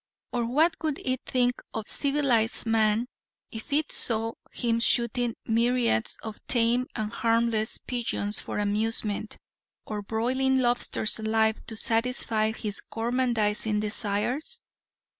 Or 0.33 0.45
what 0.47 0.75
would 0.81 0.97
it 1.05 1.21
think 1.27 1.61
of 1.75 1.87
civilized 1.87 2.65
man 2.65 3.05
if 3.51 3.71
it 3.71 3.91
saw 3.91 4.31
him 4.51 4.79
shooting 4.79 5.35
myriads 5.45 6.17
of 6.23 6.41
tame 6.47 6.87
and 6.95 7.11
harmless 7.13 7.77
pigeons 7.77 8.41
for 8.41 8.57
amusement, 8.57 9.37
or 9.85 10.01
broiling 10.01 10.57
lobsters 10.57 11.19
alive 11.19 11.63
to 11.67 11.77
satisfy 11.77 12.51
his 12.51 12.81
gormandizing 12.91 13.79
desires? 13.79 14.63